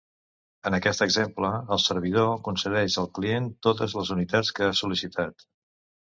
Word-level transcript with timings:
En 0.67 0.75
aquest 0.75 1.03
exemple, 1.05 1.49
el 1.75 1.81
servidor 1.83 2.31
concedeix 2.47 2.95
al 3.01 3.09
client 3.17 3.49
totes 3.67 3.93
les 3.99 4.13
unitats 4.15 4.49
que 4.61 4.67
ha 4.69 4.71
sol·licitat. 4.81 5.47